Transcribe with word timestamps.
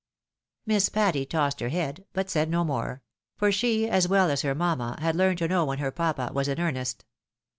Miss 0.65 0.89
Patty 0.89 1.27
tossed 1.27 1.59
her 1.59 1.69
head, 1.69 2.05
but 2.11 2.27
said 2.27 2.49
no 2.49 2.63
more; 2.63 3.03
for 3.37 3.51
she, 3.51 3.87
as 3.87 4.07
well 4.07 4.31
as 4.31 4.41
her 4.41 4.55
mjmma, 4.55 4.97
had 4.99 5.15
learned 5.15 5.37
to 5.37 5.47
know 5.47 5.63
when 5.63 5.77
her 5.77 5.91
papa 5.91 6.31
was 6.33 6.47
in 6.47 6.59
earnest. 6.59 7.05